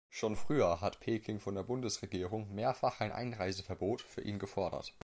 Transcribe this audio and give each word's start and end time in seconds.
Schon 0.09 0.35
früher 0.35 0.81
hat 0.81 0.99
Peking 0.99 1.39
von 1.39 1.53
der 1.53 1.61
Bundesregierung 1.61 2.51
mehrfach 2.55 3.01
ein 3.01 3.11
Einreiseverbot 3.11 4.01
für 4.01 4.21
ihn 4.21 4.39
gefordert. 4.39 4.95